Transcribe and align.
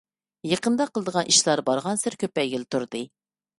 يېقىندا 0.51 0.87
قىلىدىغان 0.95 1.29
ئىشلار 1.35 1.63
بارغانسېرى 1.69 2.21
كۆپەيگىلى 2.25 2.71
تۇردى. 2.77 3.07